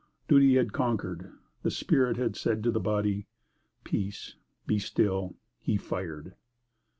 Duty 0.27 0.55
had 0.55 0.73
conquered; 0.73 1.31
the 1.61 1.69
spirit 1.69 2.17
had 2.17 2.35
said 2.35 2.63
to 2.63 2.71
the 2.71 2.79
body: 2.79 3.27
"Peace, 3.83 4.33
be 4.65 4.79
still." 4.79 5.35
He 5.59 5.77
fired. 5.77 6.33